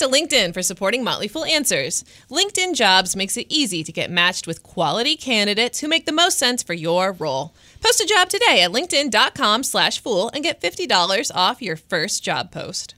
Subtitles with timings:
[0.00, 2.04] to LinkedIn for supporting Motley Fool Answers.
[2.30, 6.38] LinkedIn Jobs makes it easy to get matched with quality candidates who make the most
[6.38, 7.54] sense for your role.
[7.82, 12.50] Post a job today at linkedin.com slash fool and get $50 off your first job
[12.50, 12.94] post.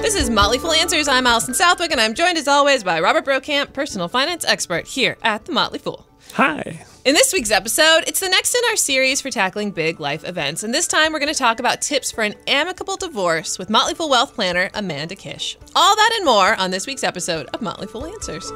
[0.00, 1.08] This is Motley Fool Answers.
[1.08, 5.16] I'm Allison Southwick, and I'm joined as always by Robert Brokamp, personal finance expert here
[5.22, 6.06] at the Motley Fool.
[6.34, 6.84] Hi.
[7.04, 10.62] In this week's episode, it's the next in our series for tackling big life events,
[10.62, 13.94] and this time we're going to talk about tips for an amicable divorce with Motley
[13.94, 15.58] Fool wealth planner Amanda Kish.
[15.74, 18.46] All that and more on this week's episode of Motley Fool Answers.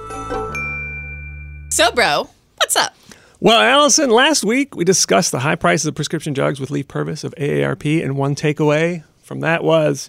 [1.74, 2.94] So, bro, what's up?
[3.40, 7.24] Well, Allison, last week we discussed the high prices of prescription drugs with Leaf Purvis
[7.24, 10.08] of AARP, and one takeaway from that was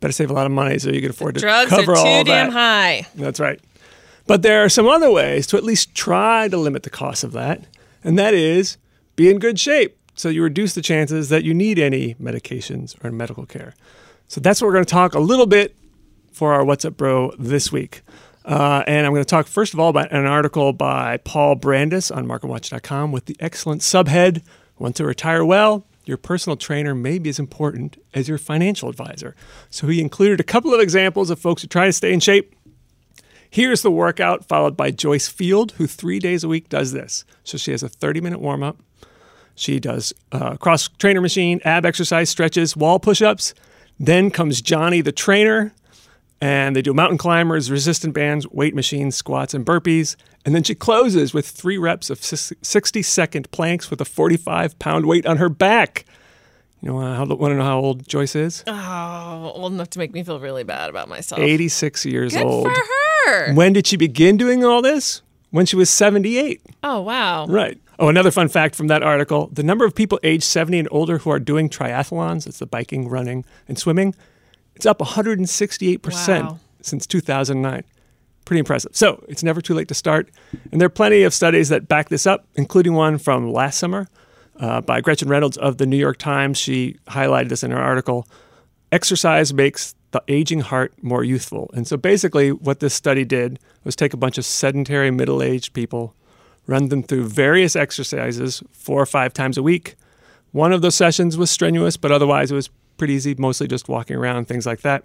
[0.00, 2.00] better save a lot of money so you can afford to Drugs cover are too
[2.00, 2.52] all damn that.
[2.52, 3.06] high.
[3.14, 3.60] That's right.
[4.26, 7.32] But there are some other ways to at least try to limit the cost of
[7.32, 7.64] that,
[8.04, 8.78] and that is
[9.16, 13.10] be in good shape so you reduce the chances that you need any medications or
[13.10, 13.74] medical care.
[14.28, 15.76] So that's what we're going to talk a little bit
[16.32, 18.02] for our What's Up Bro this week.
[18.44, 22.14] Uh, and I'm going to talk first of all about an article by Paul Brandus
[22.14, 24.42] on MarketWatch.com with the excellent subhead
[24.82, 25.86] Want to retire well?
[26.06, 29.36] Your personal trainer may be as important as your financial advisor.
[29.70, 32.56] So he included a couple of examples of folks who try to stay in shape
[33.52, 37.26] Here's the workout, followed by Joyce Field, who three days a week does this.
[37.44, 38.78] So she has a 30 minute warm up.
[39.54, 43.52] She does uh, cross trainer machine, ab exercise, stretches, wall push ups.
[44.00, 45.74] Then comes Johnny, the trainer,
[46.40, 50.16] and they do mountain climbers, resistant bands, weight machines, squats, and burpees.
[50.46, 55.04] And then she closes with three reps of 60 second planks with a 45 pound
[55.04, 56.06] weight on her back.
[56.80, 58.64] You know, uh, want to know how old Joyce is?
[58.66, 61.38] Oh, old enough to make me feel really bad about myself.
[61.38, 62.64] 86 years Good old.
[62.64, 63.01] for her.
[63.54, 65.22] When did she begin doing all this?
[65.50, 66.62] When she was 78.
[66.82, 67.46] Oh, wow.
[67.46, 67.78] Right.
[67.98, 71.18] Oh, another fun fact from that article the number of people aged 70 and older
[71.18, 74.14] who are doing triathlons, it's the biking, running, and swimming,
[74.74, 76.58] it's up 168% Wow.
[76.80, 77.84] since 2009.
[78.44, 78.96] Pretty impressive.
[78.96, 80.30] So it's never too late to start.
[80.72, 84.08] And there are plenty of studies that back this up, including one from last summer
[84.58, 86.58] uh, by Gretchen Reynolds of the New York Times.
[86.58, 88.26] She highlighted this in her article.
[88.90, 91.70] Exercise makes the aging heart more youthful.
[91.74, 95.72] And so basically, what this study did was take a bunch of sedentary middle aged
[95.72, 96.14] people,
[96.66, 99.96] run them through various exercises four or five times a week.
[100.52, 104.16] One of those sessions was strenuous, but otherwise it was pretty easy, mostly just walking
[104.16, 105.04] around, things like that.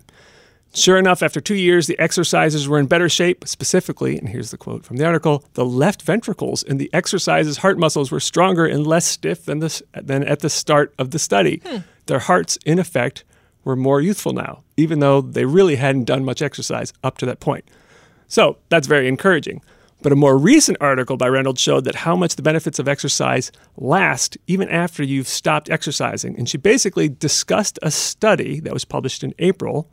[0.74, 3.48] Sure enough, after two years, the exercises were in better shape.
[3.48, 7.80] Specifically, and here's the quote from the article the left ventricles in the exercises' heart
[7.80, 11.62] muscles were stronger and less stiff than, this, than at the start of the study.
[11.66, 11.78] Hmm.
[12.08, 13.24] Their hearts, in effect,
[13.68, 17.42] were more youthful now, even though they really hadn't done much exercise up to that
[17.42, 17.66] point.
[18.28, 19.62] So that's very encouraging.
[20.02, 23.52] But a more recent article by Reynolds showed that how much the benefits of exercise
[23.76, 26.38] last even after you've stopped exercising.
[26.38, 29.90] And she basically discussed a study that was published in April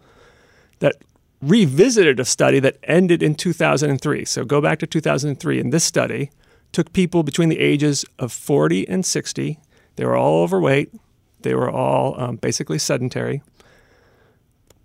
[0.79, 0.97] that
[1.41, 4.25] revisited a study that ended in 2003.
[4.25, 5.61] So go back to 2003.
[5.61, 6.31] And this study
[6.73, 9.59] took people between the ages of 40 and 60.
[9.97, 10.93] They were all overweight.
[11.41, 13.43] They were all um, basically sedentary.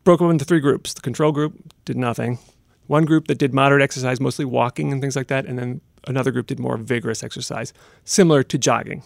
[0.04, 0.94] Broke them into three groups.
[0.94, 1.54] The control group
[1.86, 2.40] did nothing.
[2.88, 5.46] One group that did moderate exercise, mostly walking and things like that.
[5.46, 7.74] And then another group did more vigorous exercise,
[8.04, 9.04] similar to jogging.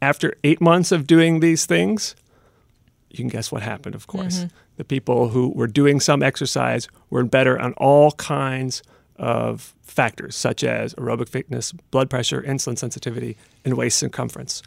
[0.00, 2.14] After eight months of doing these things,
[3.10, 4.38] you can guess what happened, of course.
[4.38, 4.56] Mm-hmm.
[4.76, 8.82] The people who were doing some exercise were better on all kinds
[9.16, 14.62] of factors, such as aerobic fitness, blood pressure, insulin sensitivity, and waist circumference.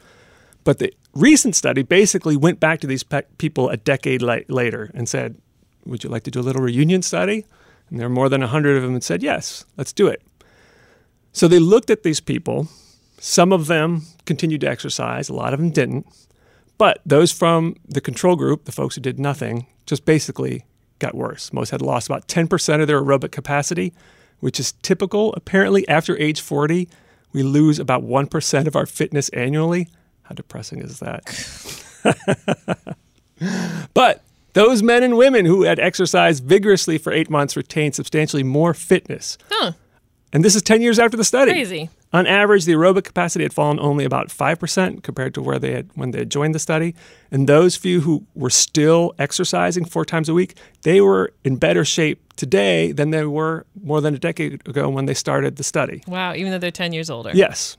[0.65, 4.91] But the recent study basically went back to these pe- people a decade la- later
[4.93, 5.37] and said,
[5.85, 7.45] Would you like to do a little reunion study?
[7.89, 10.21] And there were more than 100 of them that said, Yes, let's do it.
[11.31, 12.67] So they looked at these people.
[13.19, 16.05] Some of them continued to exercise, a lot of them didn't.
[16.77, 20.65] But those from the control group, the folks who did nothing, just basically
[20.99, 21.53] got worse.
[21.53, 23.93] Most had lost about 10% of their aerobic capacity,
[24.39, 25.33] which is typical.
[25.33, 26.89] Apparently, after age 40,
[27.31, 29.87] we lose about 1% of our fitness annually.
[30.25, 31.23] How depressing is that?
[33.93, 38.73] but those men and women who had exercised vigorously for eight months retained substantially more
[38.73, 39.37] fitness.
[39.49, 39.73] Huh.
[40.33, 41.51] And this is 10 years after the study.
[41.51, 41.89] Crazy.
[42.11, 45.89] On average, the aerobic capacity had fallen only about 5% compared to where they had
[45.95, 46.95] when they had joined the study.
[47.31, 51.85] And those few who were still exercising four times a week, they were in better
[51.85, 56.03] shape today than they were more than a decade ago when they started the study.
[56.07, 57.31] Wow, even though they're 10 years older.
[57.33, 57.77] Yes.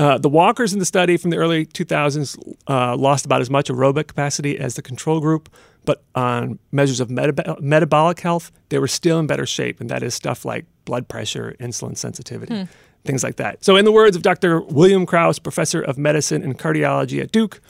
[0.00, 3.68] Uh, the walkers in the study from the early 2000s uh, lost about as much
[3.68, 5.50] aerobic capacity as the control group,
[5.84, 10.02] but on measures of metab- metabolic health, they were still in better shape, and that
[10.02, 12.66] is stuff like blood pressure, insulin sensitivity,
[13.04, 13.62] things like that.
[13.62, 14.62] So, in the words of Dr.
[14.62, 17.60] William Kraus, professor of medicine and cardiology at Duke,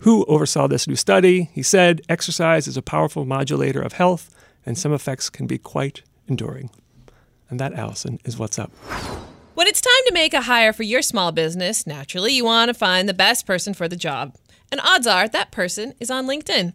[0.00, 1.48] who oversaw this new study.
[1.54, 4.28] He said exercise is a powerful modulator of health,
[4.66, 6.68] and some effects can be quite enduring.
[7.48, 8.70] And that, Allison, is what's up.
[9.58, 12.74] When it's time to make a hire for your small business, naturally you want to
[12.74, 14.36] find the best person for the job.
[14.70, 16.74] And odds are that person is on LinkedIn.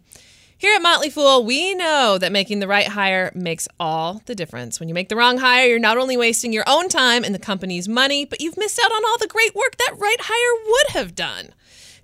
[0.58, 4.78] Here at Motley Fool, we know that making the right hire makes all the difference.
[4.78, 7.38] When you make the wrong hire, you're not only wasting your own time and the
[7.38, 10.88] company's money, but you've missed out on all the great work that right hire would
[10.90, 11.54] have done.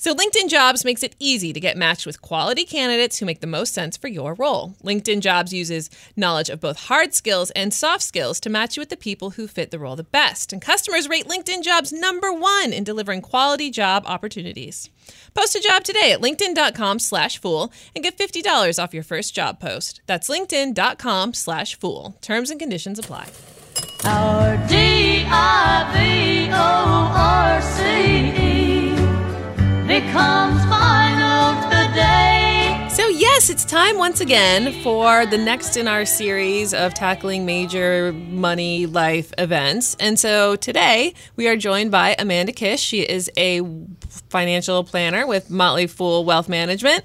[0.01, 3.47] So, LinkedIn Jobs makes it easy to get matched with quality candidates who make the
[3.47, 4.73] most sense for your role.
[4.83, 8.89] LinkedIn Jobs uses knowledge of both hard skills and soft skills to match you with
[8.89, 10.55] the people who fit the role the best.
[10.55, 14.89] And customers rate LinkedIn Jobs number one in delivering quality job opportunities.
[15.35, 19.61] Post a job today at linkedin.com slash fool and get $50 off your first job
[19.61, 20.01] post.
[20.07, 22.17] That's linkedin.com slash fool.
[22.23, 23.29] Terms and conditions apply.
[24.07, 27.00] R D I V O R C E
[29.91, 32.87] becomes my note the day.
[32.91, 38.13] So, yes, it's time once again for the next in our series of tackling major
[38.13, 39.97] money life events.
[39.99, 42.81] And so today we are joined by Amanda Kish.
[42.81, 43.63] She is a
[44.29, 47.05] financial planner with Motley Fool Wealth Management.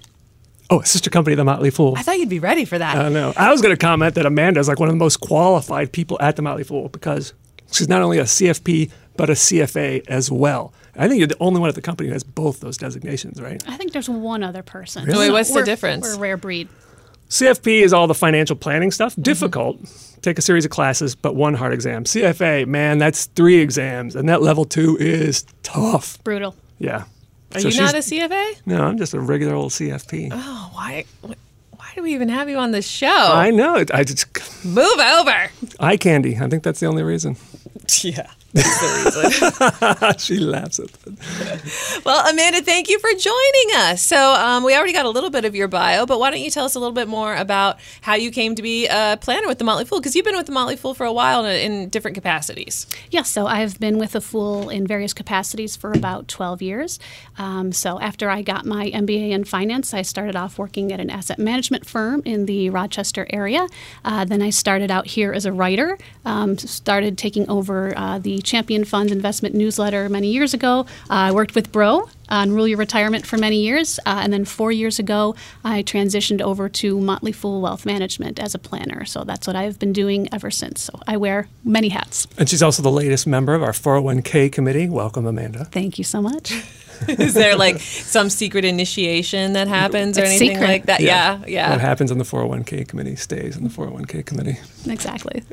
[0.70, 1.96] Oh, sister company, of the Motley Fool.
[1.98, 2.98] I thought you'd be ready for that.
[2.98, 3.34] I know.
[3.36, 6.18] I was going to comment that Amanda is like one of the most qualified people
[6.22, 7.34] at the Motley Fool because
[7.72, 10.74] she's not only a CFP but a CFA as well.
[10.98, 13.62] I think you're the only one at the company who has both those designations, right?
[13.68, 15.06] I think there's one other person.
[15.06, 15.28] Really?
[15.28, 16.06] Wait, what's the We're- difference?
[16.08, 16.70] We're a rare breed.
[17.30, 19.14] CFP is all the financial planning stuff.
[19.14, 19.22] Mm-hmm.
[19.24, 19.80] Difficult.
[20.22, 22.04] Take a series of classes, but one hard exam.
[22.04, 26.24] CFA, man, that's three exams, and that level two is tough.
[26.24, 26.56] Brutal.
[26.78, 27.06] Yeah.
[27.56, 28.58] Are So you not a CFA?
[28.66, 30.30] No, I'm just a regular old CFP.
[30.32, 31.06] Oh, why?
[31.22, 31.36] Why
[31.96, 33.08] do we even have you on the show?
[33.08, 33.84] I know.
[33.94, 34.26] I just
[34.66, 35.50] Move over.
[35.80, 36.38] eye candy.
[36.38, 37.38] I think that's the only reason.
[38.02, 38.45] Yeah, that's the reason.
[40.18, 42.02] she laughs at that.
[42.06, 44.02] well, Amanda, thank you for joining us.
[44.02, 46.50] So, um, we already got a little bit of your bio, but why don't you
[46.50, 49.58] tell us a little bit more about how you came to be a planner with
[49.58, 50.00] the Motley Fool?
[50.00, 52.88] Because you've been with the Motley Fool for a while in, in different capacities.
[53.12, 56.98] Yes, so I've been with the Fool in various capacities for about 12 years.
[57.38, 61.10] Um, so after I got my MBA in finance, I started off working at an
[61.10, 63.68] asset management firm in the Rochester area.
[64.06, 68.42] Uh, then I started out here as a writer, um, started taking over uh, the
[68.46, 70.82] Champion Funds investment newsletter many years ago.
[71.10, 74.00] Uh, I worked with Bro on Rule Your Retirement for many years.
[74.06, 78.56] Uh, and then four years ago, I transitioned over to Motley Fool Wealth Management as
[78.56, 79.06] a planner.
[79.06, 80.82] So that's what I've been doing ever since.
[80.84, 82.28] So I wear many hats.
[82.38, 84.90] And she's also the latest member of our 401k committee.
[84.90, 85.66] Welcome, Amanda.
[85.66, 86.54] Thank you so much.
[87.08, 90.68] Is there like some secret initiation that happens or It's anything secret.
[90.68, 91.02] like that?
[91.02, 91.72] Yeah, yeah.
[91.72, 94.58] What happens on the 401k committee stays in the 401k committee.
[94.90, 95.44] exactly.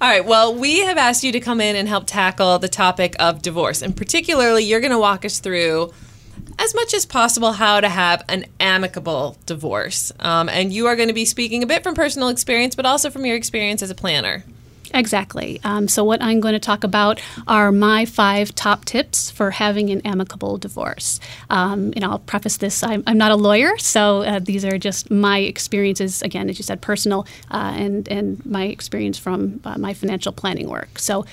[0.00, 0.24] All right.
[0.24, 3.82] Well, we have asked you to come in and help tackle the topic of divorce.
[3.82, 5.92] And particularly, you're going to walk us through,
[6.58, 10.12] as much as possible, how to have an amicable divorce.
[10.20, 13.10] Um, and you are going to be speaking a bit from personal experience, but also
[13.10, 14.44] from your experience as a planner.
[14.92, 15.60] Exactly.
[15.62, 19.90] Um, so, what I'm going to talk about are my five top tips for having
[19.90, 21.20] an amicable divorce.
[21.48, 25.10] Um, and I'll preface this I'm, I'm not a lawyer, so uh, these are just
[25.10, 29.94] my experiences, again, as you said, personal, uh, and, and my experience from uh, my
[29.94, 30.98] financial planning work.
[30.98, 31.24] So,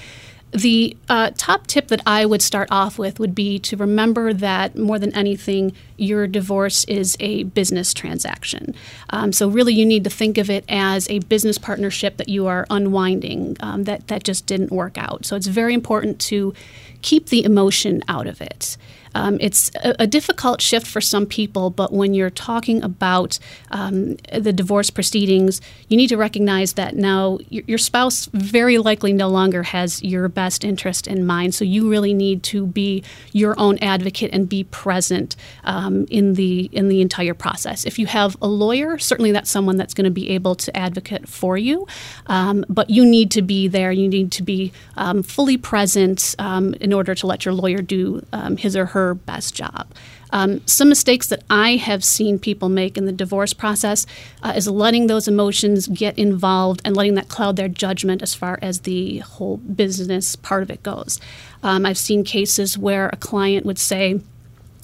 [0.51, 4.77] the uh, top tip that I would start off with would be to remember that
[4.77, 8.73] more than anything, your divorce is a business transaction.
[9.09, 12.47] Um, so, really, you need to think of it as a business partnership that you
[12.47, 15.25] are unwinding um, that, that just didn't work out.
[15.25, 16.53] So, it's very important to
[17.01, 18.77] keep the emotion out of it.
[19.17, 23.39] Um, it's a, a difficult shift for some people, but when you're talking about
[23.71, 25.59] um, the divorce proceedings,
[25.89, 30.29] you need to recognize that now your, your spouse very likely no longer has your
[30.29, 31.55] best interest in mind.
[31.55, 36.69] So you really need to be your own advocate and be present um, in the
[36.71, 37.85] in the entire process.
[37.85, 41.27] If you have a lawyer, certainly that's someone that's going to be able to advocate
[41.27, 41.87] for you,
[42.27, 43.91] um, but you need to be there.
[43.91, 48.21] You need to be um, fully present um, in order to let your lawyer do
[48.57, 49.87] his or her best job.
[50.31, 54.05] Um, some mistakes that I have seen people make in the divorce process
[54.43, 58.59] uh, is letting those emotions get involved and letting that cloud their judgment as far
[58.61, 61.19] as the whole business part of it goes.
[61.63, 64.19] Um, I've seen cases where a client would say,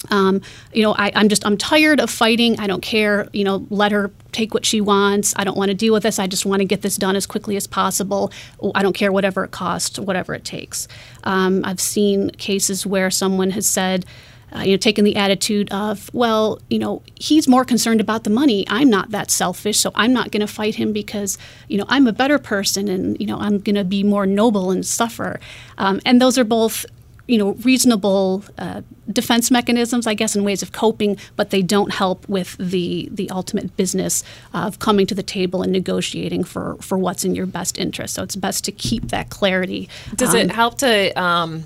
[0.10, 0.42] um,
[0.74, 2.60] you know, I, I'm just I'm tired of fighting.
[2.60, 3.28] I don't care.
[3.34, 5.34] You know, let her take what she wants.
[5.38, 6.20] I don't want to deal with this.
[6.20, 8.32] I just want to get this done as quickly as possible.
[8.76, 10.88] I don't care whatever it costs, whatever it takes.
[11.24, 14.06] Um, I've seen cases where someone has said.
[14.56, 18.30] Uh, you know, taking the attitude of, well, you know, he's more concerned about the
[18.30, 18.64] money.
[18.68, 22.06] I'm not that selfish, so I'm not going to fight him because, you know, I'm
[22.06, 25.40] a better person and, you know, I'm going to be more noble and suffer.
[25.80, 26.86] Um, and those are both
[27.28, 31.94] you know reasonable uh, defense mechanisms, I guess, and ways of coping, but they don't
[31.94, 36.98] help with the the ultimate business of coming to the table and negotiating for for
[36.98, 38.14] what's in your best interest.
[38.16, 39.90] So it's best to keep that clarity.
[40.16, 41.64] Does Um, it help to um,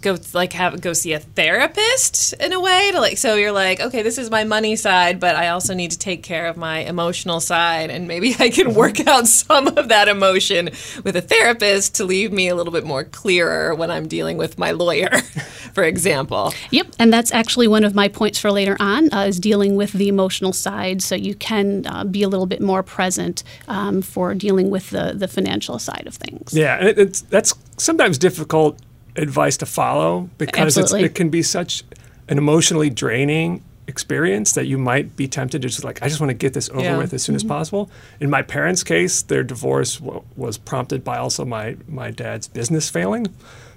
[0.00, 3.80] go like have go see a therapist in a way to like so you're like
[3.80, 6.80] okay this is my money side but I also need to take care of my
[6.80, 10.70] emotional side and maybe I can work out some of that emotion
[11.04, 14.58] with a therapist to leave me a little bit more clearer when I'm dealing with
[14.58, 15.10] my lawyer,
[15.72, 16.52] for example.
[16.70, 19.92] Yep, and that's actually one of my points for later on uh, is dealing with
[19.92, 24.34] the emotional side, so you can uh, be a little bit more present um, for
[24.34, 26.52] dealing with the the financial side of things.
[26.52, 28.78] Yeah, and it, it's that's sometimes difficult
[29.16, 31.84] advice to follow because it's, it can be such
[32.28, 36.30] an emotionally draining experience that you might be tempted to just like I just want
[36.30, 36.96] to get this over Yeah.
[36.96, 37.50] with as soon as mm-hmm.
[37.50, 37.90] possible.
[38.18, 42.88] In my parents' case, their divorce w- was prompted by also my my dad's business
[42.88, 43.26] failing.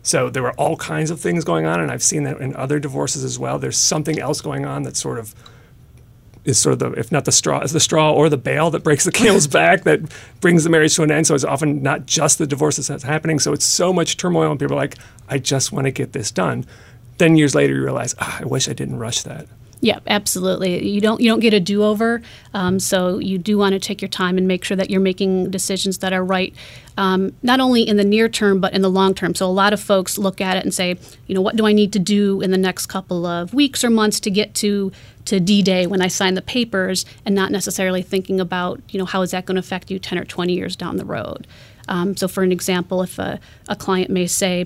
[0.03, 2.79] So there were all kinds of things going on, and I've seen that in other
[2.79, 3.59] divorces as well.
[3.59, 5.35] There's something else going on that sort of
[6.47, 8.83] is sort of the, if not the straw, is the straw or the bale that
[8.83, 10.01] breaks the camel's back that
[10.39, 11.27] brings the marriage to an end.
[11.27, 13.39] So it's often not just the divorce that's happening.
[13.39, 16.31] So it's so much turmoil, and people are like, I just want to get this
[16.31, 16.65] done.
[17.17, 19.47] Then years later, you realize, ah, I wish I didn't rush that.
[19.79, 20.89] Yeah, absolutely.
[20.89, 24.01] You don't you don't get a do over, um, so you do want to take
[24.01, 26.51] your time and make sure that you're making decisions that are right,
[26.97, 29.35] um, not only in the near term but in the long term.
[29.35, 31.73] So a lot of folks look at it and say, you know, what do I
[31.73, 34.91] need to do in the next couple of weeks or months to get to
[35.25, 39.05] to D Day when I sign the papers, and not necessarily thinking about, you know,
[39.05, 41.45] how is that going to affect you ten or twenty years down the road.
[41.87, 44.65] Um, so, for an example, if a, a client may say,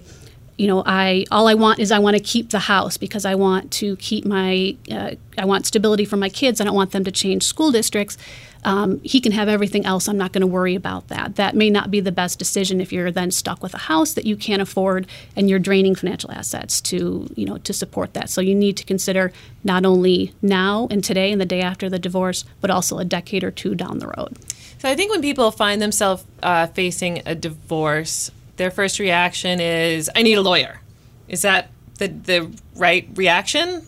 [0.57, 3.35] you know, I all I want is I want to keep the house because I
[3.35, 6.61] want to keep my uh, I want stability for my kids.
[6.61, 8.17] I don't want them to change school districts.
[8.63, 10.07] Um, he can have everything else.
[10.07, 11.35] I'm not going to worry about that.
[11.35, 14.25] That may not be the best decision if you're then stuck with a house that
[14.25, 18.29] you can't afford and you're draining financial assets to you know to support that.
[18.29, 19.31] So you need to consider
[19.63, 23.43] not only now and today and the day after the divorce, but also a decade
[23.43, 24.37] or two down the road.
[24.81, 30.09] So I think when people find themselves uh, facing a divorce, their first reaction is,
[30.15, 30.81] "I need a lawyer."
[31.27, 33.85] Is that the the right reaction?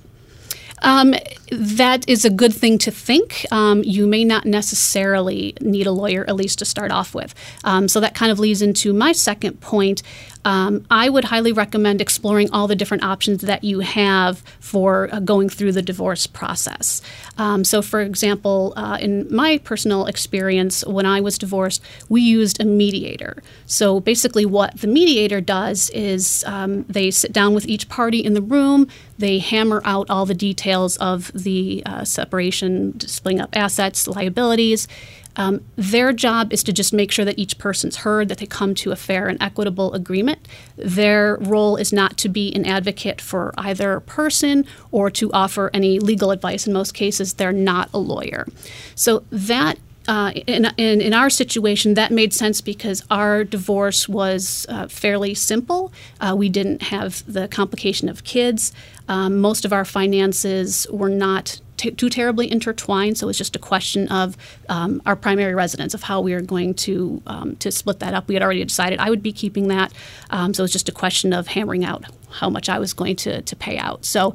[0.81, 1.15] Um,
[1.53, 3.45] that is a good thing to think.
[3.51, 7.33] Um, you may not necessarily need a lawyer, at least to start off with.
[7.63, 10.03] Um, so that kind of leads into my second point.
[10.45, 15.19] Um, I would highly recommend exploring all the different options that you have for uh,
[15.19, 17.01] going through the divorce process.
[17.37, 22.61] Um, so, for example, uh, in my personal experience, when I was divorced, we used
[22.61, 23.41] a mediator.
[23.65, 28.33] So, basically, what the mediator does is um, they sit down with each party in
[28.33, 34.07] the room, they hammer out all the details of the uh, separation, splitting up assets,
[34.07, 34.87] liabilities.
[35.35, 38.75] Um, their job is to just make sure that each person's heard, that they come
[38.75, 40.47] to a fair and equitable agreement.
[40.75, 45.99] Their role is not to be an advocate for either person or to offer any
[45.99, 46.67] legal advice.
[46.67, 48.47] In most cases, they're not a lawyer.
[48.95, 54.65] So that uh, in, in, in our situation, that made sense because our divorce was
[54.69, 55.91] uh, fairly simple.
[56.19, 58.73] Uh, we didn't have the complication of kids.
[59.07, 63.55] Um, most of our finances were not t- too terribly intertwined, so it was just
[63.55, 64.37] a question of
[64.69, 68.27] um, our primary residence, of how we were going to um, to split that up.
[68.27, 69.93] We had already decided I would be keeping that,
[70.29, 73.15] um, so it was just a question of hammering out how much I was going
[73.17, 74.05] to, to pay out.
[74.05, 74.33] So,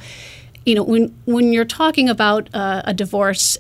[0.65, 3.59] you know, when when you're talking about uh, a divorce,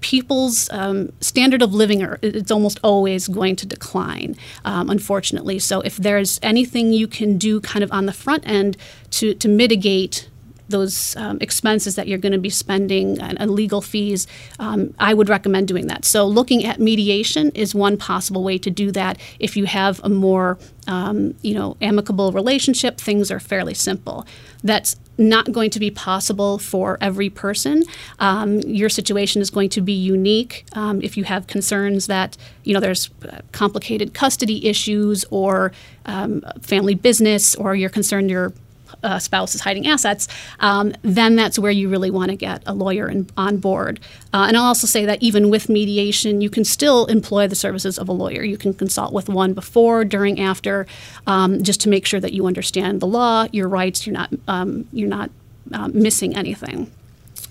[0.00, 5.80] people's um, standard of living are it's almost always going to decline um, unfortunately so
[5.82, 8.76] if there's anything you can do kind of on the front end
[9.10, 10.28] to, to mitigate
[10.70, 14.26] those um, expenses that you're going to be spending and, and legal fees,
[14.58, 16.04] um, I would recommend doing that.
[16.04, 19.18] So, looking at mediation is one possible way to do that.
[19.38, 24.26] If you have a more, um, you know, amicable relationship, things are fairly simple.
[24.62, 27.84] That's not going to be possible for every person.
[28.18, 30.64] Um, your situation is going to be unique.
[30.72, 35.72] Um, if you have concerns that you know there's uh, complicated custody issues or
[36.06, 38.52] um, family business, or you're concerned your
[39.02, 40.28] uh, spouse is hiding assets,
[40.60, 44.00] um, then that's where you really want to get a lawyer in, on board.
[44.32, 47.98] Uh, and I'll also say that even with mediation, you can still employ the services
[47.98, 48.42] of a lawyer.
[48.42, 50.86] You can consult with one before, during, after,
[51.26, 54.06] um, just to make sure that you understand the law, your rights.
[54.06, 55.30] You're not um, you're not
[55.72, 56.90] um, missing anything.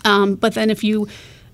[0.06, 1.08] Um, but then if you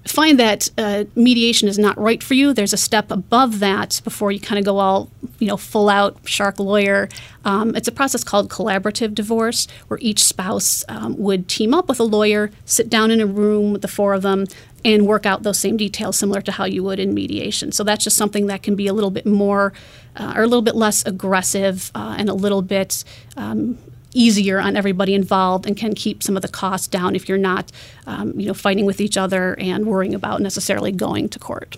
[0.05, 4.31] find that uh, mediation is not right for you, there's a step above that before
[4.31, 5.09] you kind of go all,
[5.39, 7.09] you know, full out shark lawyer.
[7.43, 11.99] Um, it's a process called collaborative divorce, where each spouse um, would team up with
[11.99, 14.45] a lawyer, sit down in a room with the four of them,
[14.83, 17.71] and work out those same details, similar to how you would in mediation.
[17.71, 19.73] So that's just something that can be a little bit more,
[20.15, 23.03] uh, or a little bit less aggressive, uh, and a little bit.
[23.35, 23.79] Um,
[24.15, 27.71] easier on everybody involved and can keep some of the costs down if you're not,
[28.07, 31.77] um, you know, fighting with each other and worrying about necessarily going to court.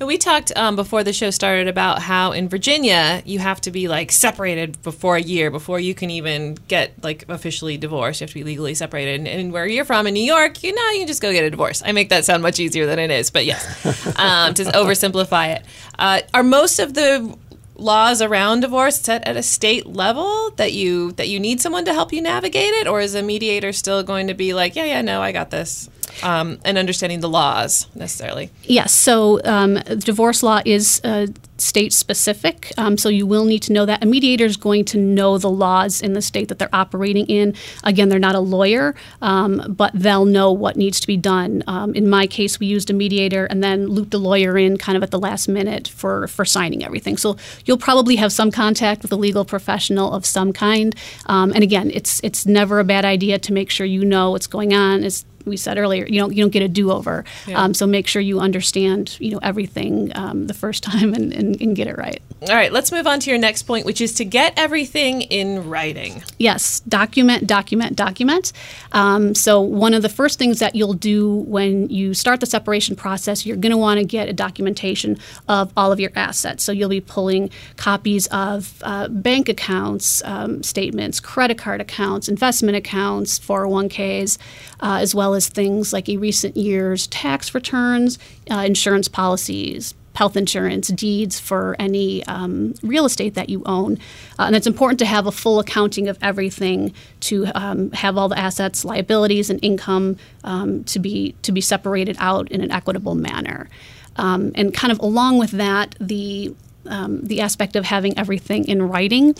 [0.00, 3.72] And we talked um, before the show started about how in Virginia you have to
[3.72, 8.20] be like separated before a year before you can even get like officially divorced.
[8.20, 9.18] You have to be legally separated.
[9.18, 11.42] And, and where you're from in New York, you know, you can just go get
[11.42, 11.82] a divorce.
[11.84, 13.66] I make that sound much easier than it is, but yes,
[14.18, 15.64] um, to oversimplify it.
[15.98, 17.36] Uh, are most of the
[17.78, 21.94] laws around divorce set at a state level that you that you need someone to
[21.94, 25.02] help you navigate it, or is a mediator still going to be like, yeah, yeah,
[25.02, 25.88] no, I got this?
[26.22, 28.50] um, and understanding the laws necessarily.
[28.64, 28.92] Yes.
[28.92, 31.28] So um, divorce law is uh,
[31.60, 32.72] state specific.
[32.76, 34.02] Um, so you will need to know that.
[34.02, 37.54] A mediator is going to know the laws in the state that they're operating in.
[37.84, 41.62] Again, they're not a lawyer, um, but they'll know what needs to be done.
[41.66, 44.96] Um, in my case, we used a mediator and then looped a lawyer in kind
[44.96, 47.16] of at the last minute for, for signing everything.
[47.16, 50.94] So you'll probably have some contact with a legal professional of some kind.
[51.26, 54.46] Um, and again, it's it's never a bad idea to make sure you know what's
[54.46, 55.04] going on.
[55.04, 57.24] It's we said earlier, you don't you don't get a do over.
[57.46, 57.62] Yeah.
[57.62, 61.60] Um, so make sure you understand you know everything um, the first time and, and,
[61.60, 62.20] and, get it right.
[62.42, 65.68] All right, let's move on to your next point, which is to get everything in
[65.68, 66.22] writing.
[66.38, 68.52] Yes, document, document, document.
[68.92, 72.96] Um, so one of the first things that you'll do when you start the separation
[72.96, 75.18] process, you're going to want to get a documentation
[75.48, 76.62] of all of your assets.
[76.62, 82.76] So you'll be pulling copies of uh, bank accounts, um, statements, credit card accounts, investment
[82.76, 84.38] accounts, 401ks,
[84.80, 88.18] uh, as well as things like a recent year's tax returns,
[88.50, 93.96] uh, insurance policies, health insurance, deeds for any um, real estate that you own.
[94.36, 98.28] Uh, and it's important to have a full accounting of everything to um, have all
[98.28, 103.14] the assets, liabilities, and income um, to be to be separated out in an equitable
[103.14, 103.68] manner.
[104.16, 106.52] Um, and kind of along with that, the
[106.86, 109.36] um, the aspect of having everything in writing.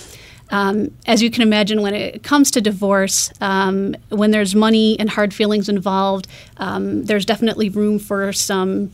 [0.50, 5.10] Um, as you can imagine, when it comes to divorce, um, when there's money and
[5.10, 6.26] hard feelings involved,
[6.56, 8.90] um, there's definitely room for some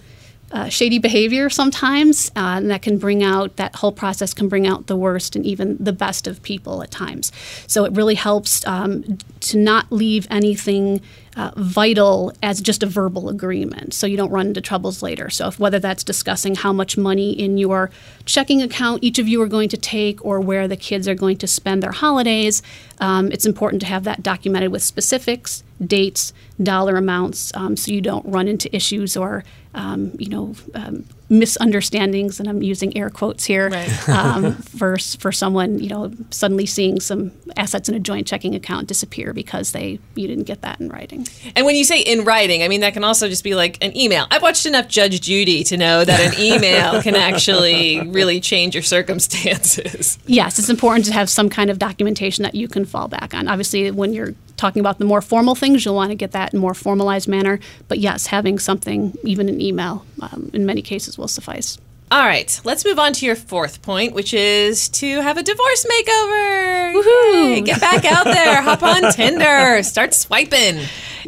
[0.52, 4.66] uh, shady behavior sometimes, uh, and that can bring out that whole process can bring
[4.66, 7.33] out the worst and even the best of people at times.
[7.66, 11.00] So it really helps um, to not leave anything
[11.37, 15.31] uh, vital as just a verbal agreement, so you don't run into troubles later.
[15.31, 17.90] So if, whether that's discussing how much money in your
[18.25, 21.38] checking account each of you are going to take, or where the kids are going
[21.38, 22.62] to spend their holidays,
[23.01, 28.01] um, it's important to have that documented with specifics, dates, dollar amounts, um, so you
[28.01, 29.44] don't run into issues or
[29.75, 34.08] um, you know, um, misunderstandings, and I'm using air quotes here, right.
[34.08, 38.88] um, for for someone, you know, suddenly seeing some assets in a joint checking account
[38.88, 41.26] disappear because they you didn't get that in writing.
[41.56, 43.96] And when you say in writing, I mean that can also just be like an
[43.96, 44.26] email.
[44.30, 48.82] I've watched enough Judge Judy to know that an email can actually really change your
[48.82, 50.18] circumstances.
[50.26, 53.48] Yes, it's important to have some kind of documentation that you can fall back on.
[53.48, 56.60] Obviously, when you're talking about the more formal things, you'll want to get that in
[56.60, 57.58] more formalized manner.
[57.88, 61.78] But yes, having something, even an email, um, in many cases will suffice.
[62.14, 65.85] All right, let's move on to your fourth point, which is to have a divorce
[65.85, 66.94] makeover.
[66.94, 67.57] Woohoo!
[67.57, 70.79] Yay, get back out there, hop on Tinder, start swiping.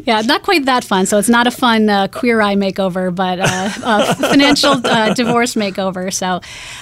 [0.05, 1.05] Yeah, not quite that fun.
[1.05, 5.55] So it's not a fun uh, queer eye makeover, but uh, a financial uh, divorce
[5.55, 6.13] makeover.
[6.13, 6.41] So,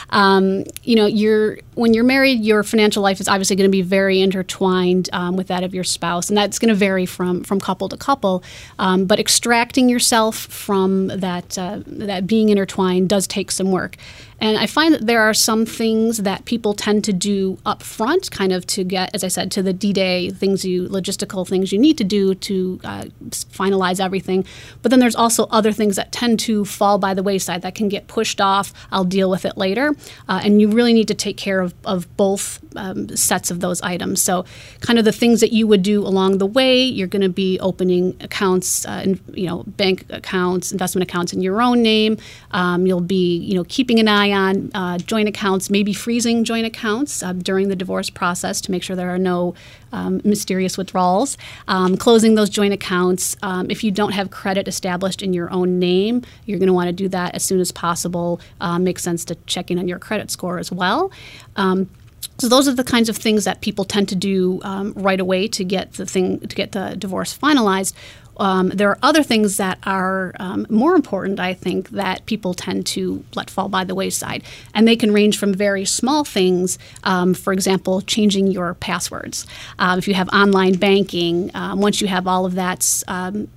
[0.09, 3.81] um, you know, you're when you're married, your financial life is obviously going to be
[3.81, 7.59] very intertwined um, with that of your spouse, and that's going to vary from from
[7.59, 8.43] couple to couple.
[8.79, 14.34] Um, but extracting yourself from that uh, that being intertwined does take some work work
[14.39, 18.31] and I find that there are some things that people tend to do up front,
[18.31, 21.71] kind of to get, as I said, to the D Day things you, logistical things
[21.71, 24.45] you need to do to uh, finalize everything.
[24.81, 27.87] But then there's also other things that tend to fall by the wayside that can
[27.87, 28.73] get pushed off.
[28.91, 29.95] I'll deal with it later.
[30.27, 33.81] Uh, and you really need to take care of, of both um, sets of those
[33.81, 34.21] items.
[34.21, 34.45] So,
[34.81, 37.59] kind of the things that you would do along the way, you're going to be
[37.59, 42.17] opening accounts, uh, and, you know, bank accounts, investment accounts in your own name.
[42.51, 46.43] Um, you'll be, you know, keeping an eye eye on uh, joint accounts, maybe freezing
[46.43, 49.55] joint accounts uh, during the divorce process to make sure there are no
[49.91, 51.37] um, mysterious withdrawals.
[51.67, 53.37] Um, closing those joint accounts.
[53.41, 56.87] Um, if you don't have credit established in your own name, you're going to want
[56.87, 58.39] to do that as soon as possible.
[58.59, 61.11] Uh, makes sense to check in on your credit score as well.
[61.55, 61.89] Um,
[62.37, 65.47] so those are the kinds of things that people tend to do um, right away
[65.49, 67.93] to get the thing to get the divorce finalized.
[68.37, 72.85] Um, there are other things that are um, more important, I think, that people tend
[72.87, 74.43] to let fall by the wayside.
[74.73, 79.45] And they can range from very small things, um, for example, changing your passwords.
[79.79, 83.47] Um, if you have online banking, um, once you have all of that um,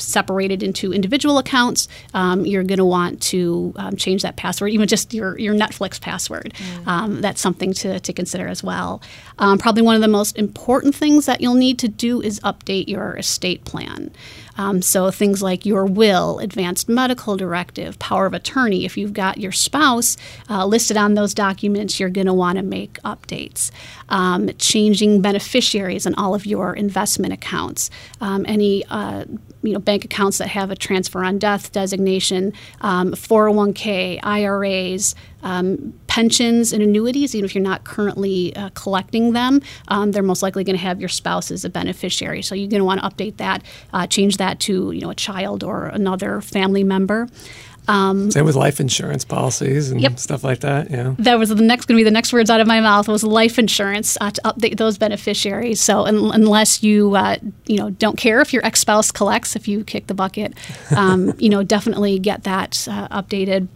[0.00, 4.88] separated into individual accounts, um, you're going to want to um, change that password, even
[4.88, 6.54] just your, your Netflix password.
[6.86, 9.02] Um, that's something to, to consider as well.
[9.38, 12.88] Um, probably one of the most important things that you'll need to do is update
[12.88, 14.10] your estate plan.
[14.60, 18.84] Um, so things like your will, advanced medical directive, power of attorney.
[18.84, 20.18] If you've got your spouse
[20.50, 23.70] uh, listed on those documents, you're going to want to make updates.
[24.10, 27.90] Um, changing beneficiaries on all of your investment accounts.
[28.20, 29.24] Um, any uh,
[29.62, 35.94] you know bank accounts that have a transfer on death designation, um, 401k, IRAs, um,
[36.06, 40.64] pensions and annuities, even if you're not currently uh, collecting them, um, they're most likely
[40.64, 42.42] going to have your spouse as a beneficiary.
[42.42, 45.14] So you're going to want to update that, uh, change that to you know a
[45.14, 47.28] child or another family member.
[47.88, 50.18] Same with life insurance policies and Yep.
[50.18, 50.90] stuff like that.
[50.90, 51.14] Yeah.
[51.18, 53.24] that was the next going to be the next words out of my mouth was
[53.24, 55.80] life insurance uh, to update those beneficiaries.
[55.80, 59.66] So un- unless you uh, you know don't care if your ex spouse collects if
[59.66, 60.54] you kick the bucket,
[60.96, 63.66] um, you know definitely get that uh, updated.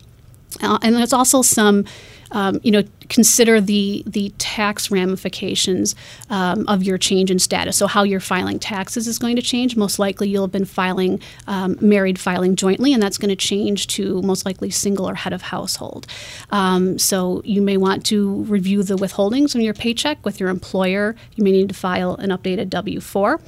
[0.63, 1.85] Uh, and there's also some.
[2.31, 5.95] Um, you know, consider the the tax ramifications
[6.31, 7.77] um, of your change in status.
[7.77, 9.77] So, how you're filing taxes is going to change.
[9.77, 13.87] Most likely, you'll have been filing um, married filing jointly, and that's going to change
[13.89, 16.07] to most likely single or head of household.
[16.51, 21.15] Um, so, you may want to review the withholdings on your paycheck with your employer.
[21.35, 23.41] You may need to file an updated W 4.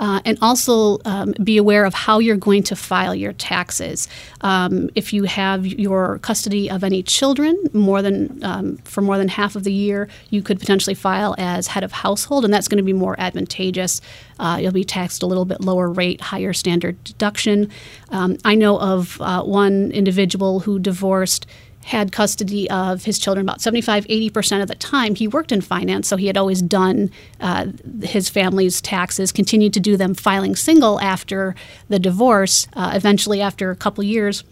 [0.00, 4.08] Uh, and also um, be aware of how you're going to file your taxes.
[4.40, 9.28] Um, if you have your custody of any children more than um, for more than
[9.28, 12.78] half of the year, you could potentially file as head of household, and that's going
[12.78, 14.00] to be more advantageous.
[14.38, 17.70] Uh, you'll be taxed a little bit lower rate, higher standard deduction.
[18.10, 21.46] Um, I know of uh, one individual who divorced
[21.84, 26.08] had custody of his children about 75 80% of the time he worked in finance
[26.08, 27.66] so he had always done uh,
[28.02, 31.54] his family's taxes continued to do them filing single after
[31.88, 34.44] the divorce uh, eventually after a couple years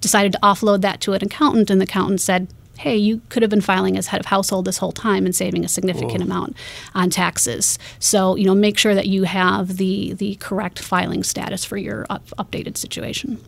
[0.00, 2.46] decided to offload that to an accountant and the accountant said
[2.78, 5.64] hey you could have been filing as head of household this whole time and saving
[5.64, 6.56] a significant amount
[6.94, 7.78] on taxes.
[7.98, 12.06] So you know make sure that you have the the correct filing status for your
[12.10, 13.40] up, updated situation.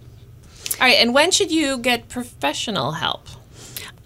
[0.80, 3.26] All right, and when should you get professional help?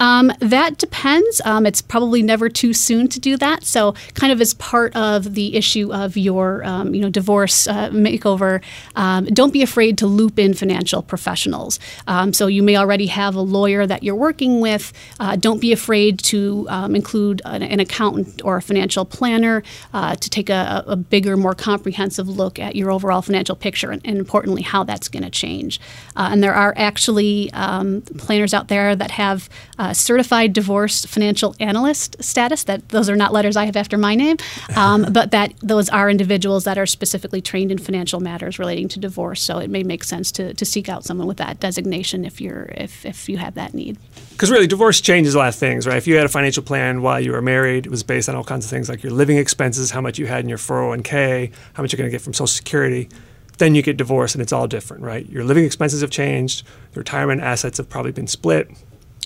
[0.02, 1.40] Um, that depends.
[1.44, 3.62] Um, it's probably never too soon to do that.
[3.62, 7.88] So, kind of as part of the issue of your, um, you know, divorce uh,
[7.90, 8.60] makeover,
[8.96, 11.78] um, don't be afraid to loop in financial professionals.
[12.08, 14.92] Um, so, you may already have a lawyer that you're working with.
[15.20, 19.62] Uh, don't be afraid to um, include an, an accountant or a financial planner
[19.94, 24.04] uh, to take a, a bigger, more comprehensive look at your overall financial picture and,
[24.04, 25.78] and importantly, how that's going to change.
[26.16, 32.22] Uh, and there are actually planners out there that have uh, certified divorce financial analyst
[32.22, 32.64] status.
[32.64, 34.36] That those are not letters I have after my name,
[34.76, 39.00] um, but that those are individuals that are specifically trained in financial matters relating to
[39.00, 39.42] divorce.
[39.42, 42.70] So it may make sense to, to seek out someone with that designation if you're
[42.76, 43.98] if, if you have that need.
[44.30, 45.96] Because really, divorce changes a lot of things, right?
[45.96, 48.44] If you had a financial plan while you were married, it was based on all
[48.44, 51.82] kinds of things like your living expenses, how much you had in your 401k, how
[51.82, 53.08] much you're going to get from Social Security.
[53.58, 55.28] Then you get divorced, and it's all different, right?
[55.28, 58.70] Your living expenses have changed, the retirement assets have probably been split.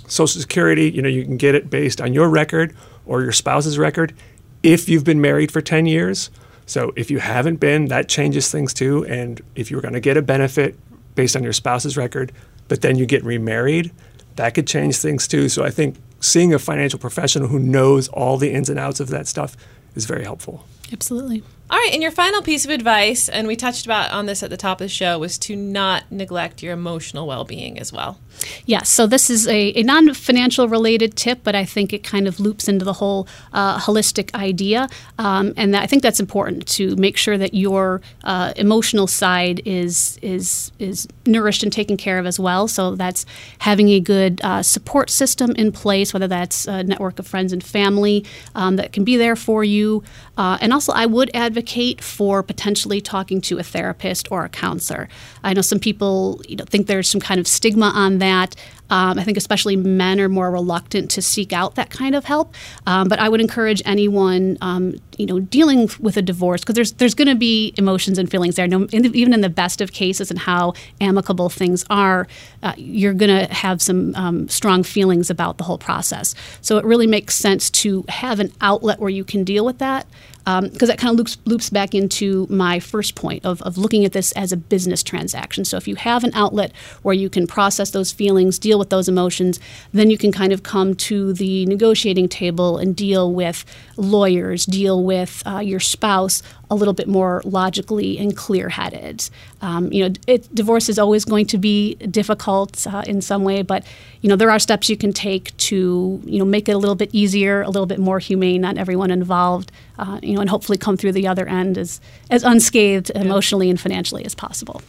[0.07, 3.79] Social Security, you know, you can get it based on your record or your spouse's
[3.79, 4.15] record
[4.63, 6.31] if you've been married for 10 years.
[6.67, 9.05] So if you haven't been, that changes things too.
[9.07, 10.77] And if you're going to get a benefit
[11.15, 12.33] based on your spouse's record,
[12.69, 13.93] but then you get remarried,
[14.37, 15.49] that could change things too.
[15.49, 19.09] So I think seeing a financial professional who knows all the ins and outs of
[19.09, 19.57] that stuff
[19.95, 20.67] is very helpful.
[20.93, 21.43] Absolutely.
[21.69, 24.51] All right, and your final piece of advice, and we touched about on this at
[24.51, 28.21] the top of the show, was to not neglect your emotional well-being as well.
[28.67, 32.29] Yes, so this is a, a non financial related tip, but I think it kind
[32.29, 34.89] of loops into the whole uh, holistic idea.
[35.19, 39.63] Um, and that, I think that's important to make sure that your uh, emotional side
[39.65, 42.69] is, is, is nourished and taken care of as well.
[42.69, 43.27] So that's
[43.59, 47.65] having a good uh, support system in place, whether that's a network of friends and
[47.65, 48.25] family
[48.55, 50.05] um, that can be there for you.
[50.37, 55.09] Uh, and also, I would advocate for potentially talking to a therapist or a counselor.
[55.43, 58.55] I know some people you know, think there's some kind of stigma on that.
[58.91, 62.55] Um, I think especially men are more reluctant to seek out that kind of help.
[62.87, 66.93] Um, but I would encourage anyone, um, you know, dealing with a divorce because there's
[66.93, 68.69] there's going to be emotions and feelings there.
[68.69, 72.27] No, in the, even in the best of cases and how amicable things are,
[72.63, 76.35] uh, you're going to have some um, strong feelings about the whole process.
[76.61, 80.07] So it really makes sense to have an outlet where you can deal with that
[80.47, 84.13] because that kind of loops, loops back into my first point of, of looking at
[84.13, 85.65] this as a business transaction.
[85.65, 86.73] So if you have an outlet
[87.03, 89.59] where you can process those feelings, deal deal with those emotions,
[89.93, 93.65] then you can kind of come to the negotiating table and deal with
[93.97, 99.31] lawyers, deal with uh, your spouse a little bit more logically and clear-headed.
[99.63, 103.63] Um, you know, it, divorce is always going to be difficult uh, in some way,
[103.63, 103.85] but
[104.21, 106.97] you know there are steps you can take to you know make it a little
[106.97, 109.71] bit easier, a little bit more humane on everyone involved.
[109.99, 113.81] Uh, you know, and hopefully come through the other end as as unscathed emotionally and
[113.81, 114.83] financially as possible.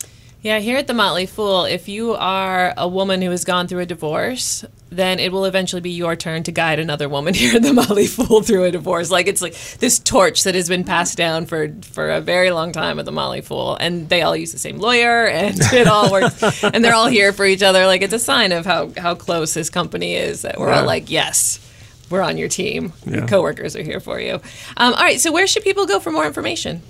[0.48, 3.82] Yeah, here at the Motley Fool, if you are a woman who has gone through
[3.82, 7.64] a divorce, then it will eventually be your turn to guide another woman here at
[7.64, 9.12] the Motley Fool through a divorce.
[9.12, 12.72] Like it's like this torch that has been passed down for for a very long
[12.72, 16.10] time at the Motley Fool, and they all use the same lawyer, and it all
[16.14, 17.86] works, and they're all here for each other.
[17.86, 21.12] Like it's a sign of how how close this company is that we're all like,
[21.12, 21.60] yes.
[22.10, 22.94] We're on your team.
[23.06, 23.26] Your Yeah.
[23.28, 24.36] coworkers are here for you.
[24.78, 25.20] Um, all right.
[25.20, 26.82] So, where should people go for more information?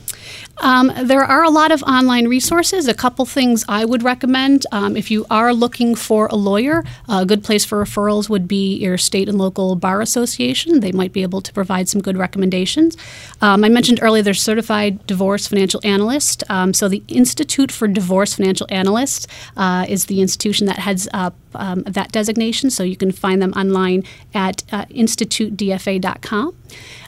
[0.60, 2.88] Um, there are a lot of online resources.
[2.88, 4.66] A couple things I would recommend.
[4.72, 8.78] Um, if you are looking for a lawyer, a good place for referrals would be
[8.78, 10.80] your state and local bar association.
[10.80, 12.98] They might be able to provide some good recommendations.
[13.42, 16.44] Um, I mentioned earlier there's certified divorce financial analyst.
[16.50, 21.36] Um, so the Institute for Divorce Financial Analysts uh, is the institution that heads up
[21.56, 22.70] um, that designation.
[22.70, 26.56] So you can find them online at uh, institutedfa.com.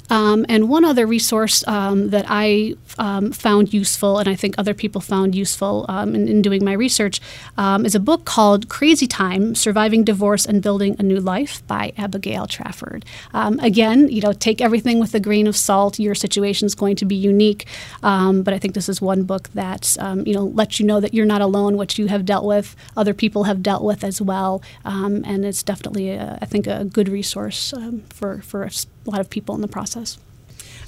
[0.10, 4.74] Um, and one other resource um, that I um, found useful, and I think other
[4.74, 7.20] people found useful um, in, in doing my research,
[7.58, 11.94] um, is a book called Crazy Time Surviving Divorce and Building a New Life by
[11.98, 13.06] Abigail Trafford.
[13.34, 16.00] Um, again, you know, take everything with a grain of salt.
[16.00, 17.66] Your situation is going to be unique,
[18.04, 21.14] um, but I think this is one book that, you know, lets you know that
[21.14, 24.62] you're not alone, what you have dealt with, other people have dealt with as well.
[24.84, 27.74] And it's definitely, a, I think, a good resource
[28.10, 28.72] for, for a
[29.06, 30.18] lot of people in the process.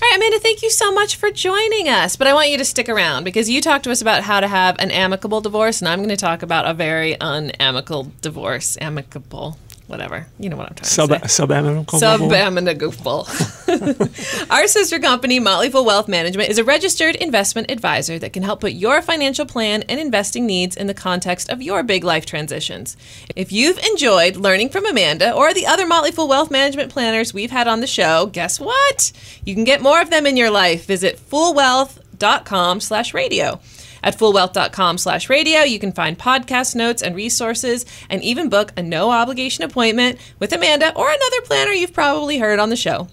[0.04, 2.16] All right, Amanda, thank you so much for joining us.
[2.16, 4.48] But I want you to stick around because you talked to us about how to
[4.48, 8.80] have an amicable divorce, and I'm going to talk about a very unamicable divorce.
[8.82, 9.60] Amicable,
[9.92, 10.26] whatever.
[10.40, 11.44] You know what I'm trying Sub to say.
[11.44, 12.00] subamicable.
[12.00, 14.48] Subamicable.
[14.52, 18.62] Our sister company, Motley Fool Wealth Management, is a registered investment advisor that can help
[18.62, 22.98] put your financial plan and investing needs in the context of your big life transitions.
[23.36, 27.52] If you've enjoyed learning from Amanda or the other Motley Fool Wealth Management planners we've
[27.52, 29.12] had on the show, guess what?
[29.46, 30.86] You can get more of them in your life.
[30.86, 33.60] Visit foolwealth.com slash radio.
[34.04, 38.82] At foolwealth.com slash radio, you can find podcast notes and resources and even book a
[38.82, 43.08] no obligation appointment with Amanda or another planner you've probably heard on the show.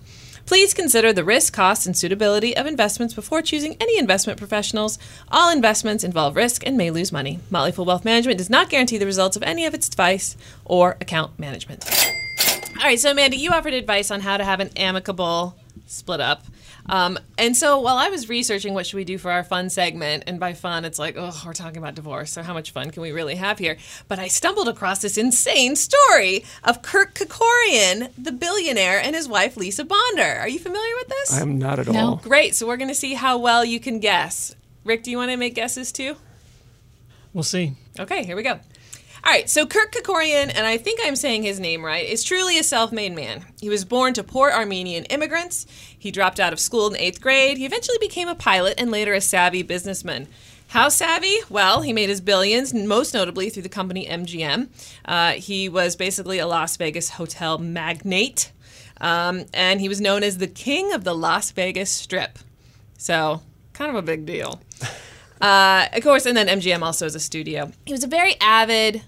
[0.48, 4.98] Please consider the risk, costs, and suitability of investments before choosing any investment professionals.
[5.30, 7.40] All investments involve risk and may lose money.
[7.50, 10.96] Motley Fool Wealth Management does not guarantee the results of any of its advice or
[11.02, 11.84] account management.
[12.78, 15.54] All right, so Amanda, you offered advice on how to have an amicable
[15.86, 16.44] split up.
[16.88, 20.24] Um, and so while I was researching what should we do for our fun segment,
[20.26, 23.02] and by fun, it's like, oh, we're talking about divorce, so how much fun can
[23.02, 23.76] we really have here?
[24.08, 29.56] But I stumbled across this insane story of Kirk Kerkorian, the billionaire, and his wife
[29.56, 30.22] Lisa Bonder.
[30.40, 31.34] Are you familiar with this?
[31.34, 32.00] I am not at No.
[32.00, 32.16] all.
[32.16, 32.54] Great.
[32.54, 34.54] So we're going to see how well you can guess.
[34.84, 36.16] Rick, do you want to make guesses too?
[37.34, 37.74] We'll see.
[37.98, 38.58] Okay, here we go.
[39.28, 42.58] All right, so Kirk Kerkorian, and I think I'm saying his name right, is truly
[42.58, 43.44] a self made man.
[43.60, 45.66] He was born to poor Armenian immigrants.
[45.98, 47.58] He dropped out of school in eighth grade.
[47.58, 50.28] He eventually became a pilot and later a savvy businessman.
[50.68, 51.40] How savvy?
[51.50, 54.68] Well, he made his billions, most notably through the company MGM.
[55.04, 58.50] Uh, he was basically a Las Vegas hotel magnate,
[58.98, 62.38] um, and he was known as the king of the Las Vegas Strip.
[62.96, 63.42] So,
[63.74, 64.62] kind of a big deal.
[65.40, 67.70] Uh, of course, and then MGM also is a studio.
[67.86, 69.04] He was a very avid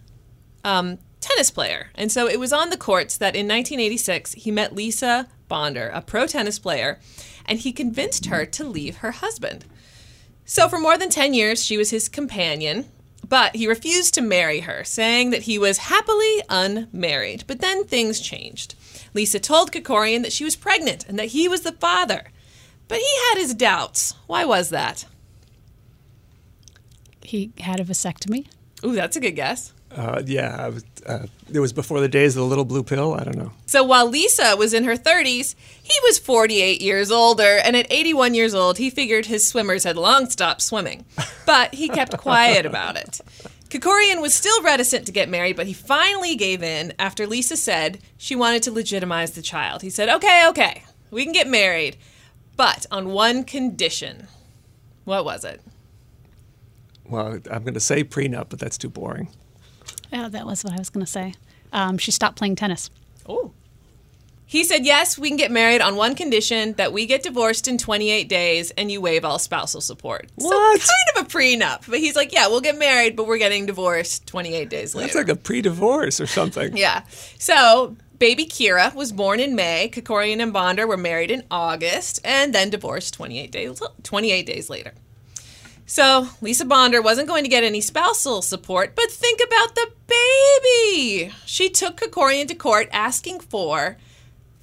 [0.65, 1.91] um, tennis player.
[1.95, 6.01] And so it was on the courts that in 1986 he met Lisa Bonder, a
[6.01, 6.99] pro tennis player,
[7.47, 9.65] and he convinced her to leave her husband.
[10.45, 12.87] So for more than 10 years, she was his companion,
[13.29, 17.45] but he refused to marry her, saying that he was happily unmarried.
[17.47, 18.75] But then things changed.
[19.15, 22.25] Lisa told Kerkorian that she was pregnant and that he was the father.
[22.89, 24.15] But he had his doubts.
[24.27, 25.07] Why was that?
[27.23, 28.47] He had a vasectomy.
[28.85, 29.73] Ooh, that's a good guess.
[29.95, 33.15] Uh, yeah, was, uh, it was before the days of the little blue pill.
[33.15, 33.51] I don't know.
[33.67, 38.35] So while Lisa was in her 30s, he was 48 years older, and at 81
[38.35, 41.05] years old, he figured his swimmers had long stopped swimming.
[41.45, 43.21] But he kept quiet about it.
[43.69, 47.99] Kerkorian was still reticent to get married, but he finally gave in after Lisa said
[48.17, 49.83] she wanted to legitimize the child.
[49.83, 51.97] He said, Okay, okay, we can get married,
[52.57, 54.27] but on one condition.
[55.05, 55.61] What was it?
[57.09, 59.29] Well, I'm going to say prenup, but that's too boring.
[60.13, 61.35] Yeah, that was what I was going to say.
[61.73, 62.91] Um, she stopped playing tennis.
[63.29, 63.53] Oh.
[64.51, 67.79] He said, Yes, we can get married on one condition that we get divorced in
[67.79, 70.29] 28 days and you waive all spousal support.
[70.35, 70.81] What?
[70.81, 71.89] So, kind of a prenup.
[71.89, 75.07] But he's like, Yeah, we'll get married, but we're getting divorced 28 days later.
[75.07, 76.77] That's like a pre-divorce or something.
[76.77, 77.05] Yeah.
[77.39, 79.89] So baby Kira was born in May.
[79.89, 84.95] Kerkorian and Bonder were married in August and then divorced 28 days 28 days later.
[85.91, 91.33] So Lisa Bonder wasn't going to get any spousal support, but think about the baby.
[91.45, 93.97] She took Kerkorian to court asking for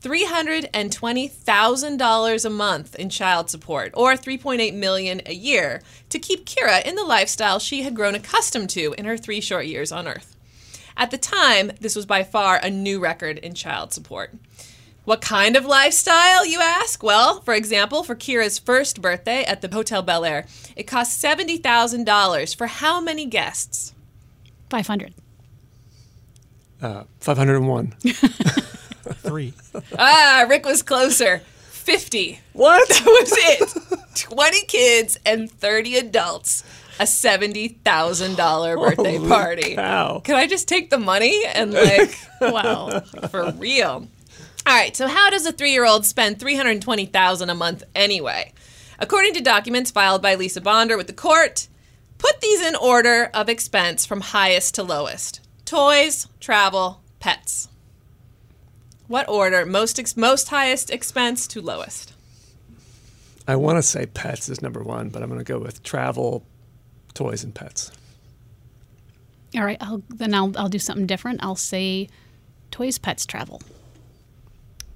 [0.02, 6.96] $320,000 a month in child support or 3.8 million a year to keep Kira in
[6.96, 10.34] the lifestyle she had grown accustomed to in her 3 short years on earth.
[10.96, 14.34] At the time, this was by far a new record in child support.
[15.08, 17.02] What kind of lifestyle, you ask?
[17.02, 22.54] Well, for example, for Kira's first birthday at the Hotel Bel Air, it cost $70,000
[22.58, 23.93] for how many guests?
[24.70, 25.13] 500.
[26.82, 27.91] Uh, 501.
[29.24, 29.54] Three.
[29.98, 31.38] Ah, Rick was closer.
[31.70, 32.41] 50.
[32.52, 32.89] What?
[32.89, 33.32] That was
[34.12, 34.15] it.
[34.15, 36.65] 20 kids and 30 adults.
[37.00, 39.76] A $70,000 birthday Holy party.
[39.76, 40.20] cow.
[40.20, 43.00] Can I just take the money and like, Wow.
[43.30, 44.10] for real?
[44.68, 48.52] All right, so how does a three year old spend 320000 a month anyway?
[49.00, 51.70] According to documents filed by Lisa Bonder with the court,
[52.18, 57.70] put these in order of expense from highest to lowest toys, travel, pets.
[59.08, 59.66] What order?
[59.66, 62.12] Most, ex- most highest expense to lowest.
[63.48, 66.46] I want to say pets is number one, but I'm going to go with travel,
[67.14, 67.90] toys, and pets.
[69.56, 71.40] All right, I'll, then I'll, I'll do something different.
[71.42, 72.10] I'll say
[72.70, 73.62] toys, pets, travel.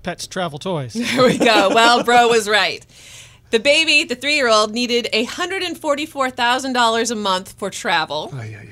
[0.03, 0.93] Pets, travel, toys.
[1.15, 1.69] There we go.
[1.73, 2.85] Well, bro was right.
[3.51, 8.31] The baby, the three year old, needed $144,000 a month for travel.
[8.33, 8.67] Ay, ay,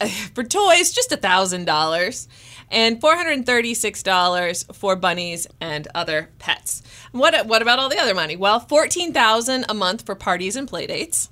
[0.00, 0.08] ay.
[0.34, 2.28] for toys, just $1,000.
[2.70, 6.82] And $436 for bunnies and other pets.
[7.12, 8.36] What, what about all the other money?
[8.36, 11.28] Well, 14,000 a month for parties and playdates.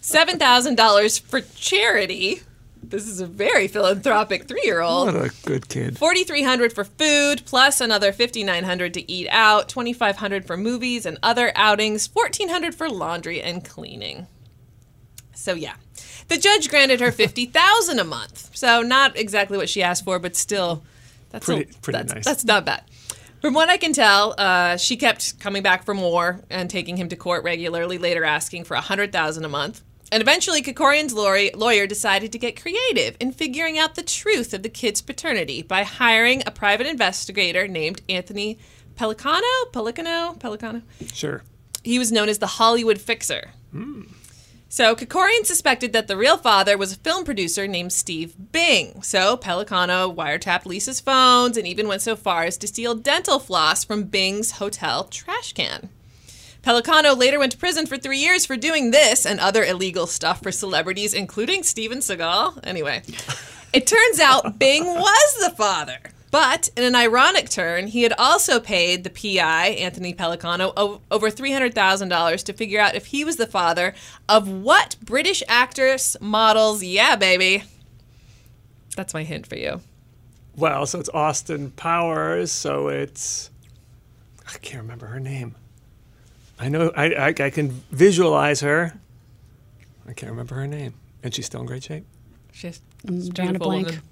[0.00, 2.42] $7,000 for charity.
[2.90, 5.14] This is a very philanthropic three-year-old.
[5.14, 5.98] What a good kid.
[5.98, 12.08] 4300 for food plus another 5900 to eat out 2500 for movies and other outings
[12.12, 14.26] 1400 for laundry and cleaning
[15.34, 15.74] so yeah
[16.28, 20.36] the judge granted her 50000 a month so not exactly what she asked for but
[20.36, 20.82] still
[21.30, 22.24] that's Pretty- a, pretty that's, nice.
[22.24, 22.82] that's not bad
[23.44, 27.10] from what I can tell, uh, she kept coming back for more and taking him
[27.10, 29.82] to court regularly, later asking for a hundred thousand a month.
[30.12, 34.68] And eventually, Kerkorian's lawyer, decided to get creative in figuring out the truth of the
[34.68, 38.58] kid's paternity by hiring a private investigator named Anthony
[38.96, 39.42] Pellicano.
[39.72, 40.38] Pellicano?
[40.38, 40.82] Pellicano?
[41.12, 41.42] Sure.
[41.82, 43.50] He was known as the Hollywood Fixer.
[44.68, 49.02] So Kerkorian suspected that the real father was a film producer named Steve Bing.
[49.02, 53.84] So Pellicano wiretapped Lisa's phones and even went so far as to steal dental floss
[53.84, 55.90] from Bing's hotel trash can.
[56.64, 60.42] Pellicano later went to prison for three years for doing this and other illegal stuff
[60.42, 62.60] for celebrities, including Steven Seagal.
[62.64, 63.02] Anyway,
[63.74, 65.98] it turns out Bing was the father.
[66.30, 71.30] But in an ironic turn, he had also paid the PI, Anthony Pellicano, o- over
[71.30, 73.94] $300,000 to figure out if he was the father
[74.28, 77.62] of what British actress models, yeah, baby.
[78.96, 79.80] That's my hint for you.
[80.56, 82.50] Well, so it's Austin Powers.
[82.50, 83.50] So it's
[84.48, 85.54] I can't remember her name.
[86.64, 88.98] I know I, I I can visualize her.
[90.08, 92.06] I can't remember her name, and she's still in great shape.
[92.52, 93.86] She's I'm she's drawing a blank.
[93.88, 94.02] woman.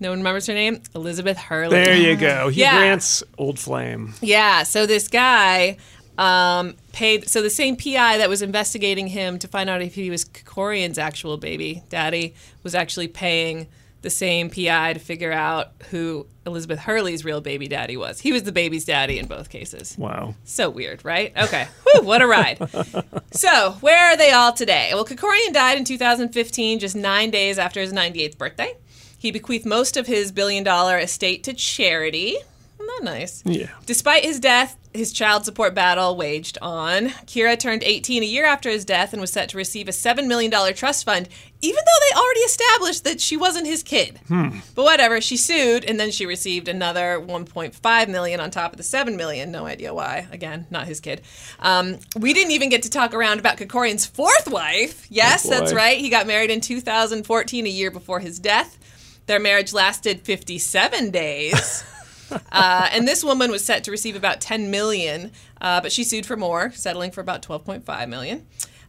[0.00, 0.80] No one remembers her name?
[0.94, 1.70] Elizabeth Hurley.
[1.74, 2.48] There you go.
[2.50, 2.78] Hugh Yeah.
[2.78, 4.14] Grant's old flame.
[4.20, 5.78] Yeah, so this guy
[6.16, 7.28] um, paid.
[7.28, 10.98] So the same PI that was investigating him to find out if he was Kerkorian's
[10.98, 13.66] actual baby daddy was actually paying
[14.02, 18.20] the same PI to figure out who Elizabeth Hurley's real baby daddy was.
[18.20, 19.96] He was the baby's daddy in both cases.
[19.98, 20.34] Wow.
[20.44, 21.32] So weird, right?
[21.36, 21.66] Okay.
[21.84, 22.58] Whew, what a ride.
[23.30, 24.90] So, where are they all today?
[24.94, 28.74] Well, Kerkorian died in 2015, just nine days after his 98th birthday.
[29.18, 32.36] He bequeathed most of his billion dollar estate to charity.
[32.80, 33.42] Isn't that nice?
[33.44, 33.68] Yeah.
[33.84, 37.08] Despite his death, his child support battle waged on.
[37.26, 40.26] Kira turned 18 a year after his death and was set to receive a $7
[40.26, 41.28] million trust fund,
[41.60, 44.18] even though they already established that she wasn't his kid.
[44.28, 48.82] But whatever, she sued and then she received another 1.5 million on top of the
[48.82, 49.50] 7 million.
[49.52, 50.26] No idea why.
[50.32, 51.20] Again, not his kid.
[51.60, 55.06] Um, we didn't even get to talk around about Kerkorian's fourth wife.
[55.10, 55.98] Yes, Oh, that's right.
[55.98, 58.78] He got married in 2014, a year before his death.
[59.26, 61.84] Their marriage lasted 57 days.
[62.30, 66.26] Uh, and this woman was set to receive about 10 million, uh, but she sued
[66.26, 68.46] for more, settling for about 12.5 million.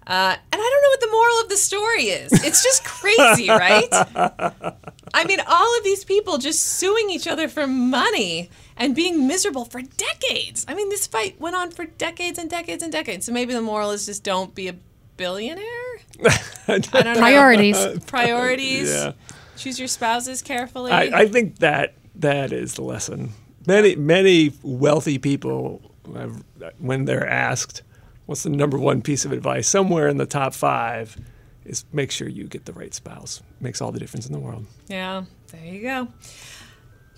[0.07, 2.31] Uh, and I don't know what the moral of the story is.
[2.43, 3.87] It's just crazy, right?
[5.13, 9.65] I mean, all of these people just suing each other for money and being miserable
[9.65, 10.65] for decades.
[10.67, 13.27] I mean, this fight went on for decades and decades and decades.
[13.27, 14.75] So maybe the moral is just don't be a
[15.15, 15.65] billionaire.
[16.67, 17.13] I don't know.
[17.13, 17.77] Priorities.
[18.07, 18.89] Priorities.
[18.91, 19.11] Yeah.
[19.57, 20.91] Choose your spouses carefully.
[20.91, 23.31] I, I think that that is the lesson.
[23.67, 25.81] Many many wealthy people,
[26.15, 26.43] have-
[26.79, 27.81] when they're asked,
[28.25, 31.17] "What's the number one piece of advice?" Somewhere in the top five
[31.65, 33.41] is make sure you get the right spouse.
[33.59, 34.65] Makes all the difference in the world.
[34.87, 36.07] Yeah, there you go.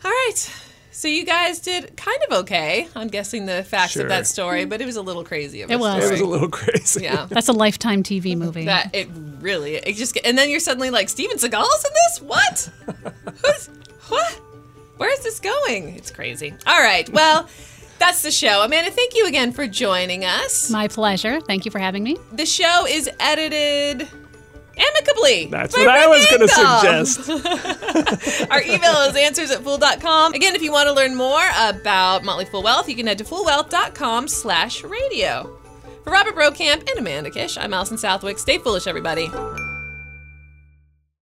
[0.03, 0.51] All right.
[0.93, 4.03] So you guys did kind of okay on guessing the facts Sure.
[4.03, 5.61] of that story, but it was a little crazy.
[5.61, 6.03] Of a It was.
[6.03, 7.03] It was a little crazy.
[7.03, 7.27] Yeah.
[7.29, 8.65] That's a lifetime TV movie.
[8.65, 9.07] That it
[9.39, 12.21] really it just and then you're suddenly like Steven Seagal's in this?
[12.21, 12.69] What?
[13.45, 13.69] Who's
[14.09, 14.41] what?
[15.01, 15.95] Where's this going?
[15.95, 16.53] It's crazy.
[16.67, 17.09] All right.
[17.09, 17.49] Well,
[17.97, 18.61] that's the show.
[18.61, 20.69] Amanda, thank you again for joining us.
[20.69, 21.41] My pleasure.
[21.41, 22.17] Thank you for having me.
[22.33, 24.07] The show is edited
[24.77, 25.47] amicably.
[25.47, 28.45] That's by what I was going to suggest.
[28.51, 30.35] Our email is answers at fool.com.
[30.35, 33.23] Again, if you want to learn more about Motley Fool Wealth, you can head to
[33.23, 35.57] foolwealth.com slash radio.
[36.03, 38.37] For Robert Brokamp and Amanda Kish, I'm Alison Southwick.
[38.37, 39.31] Stay foolish, everybody.